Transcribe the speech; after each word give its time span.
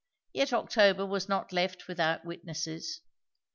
Yet 0.33 0.51
October 0.51 1.05
was 1.05 1.29
not 1.29 1.53
left 1.53 1.87
without 1.87 2.25
witnesses. 2.25 3.01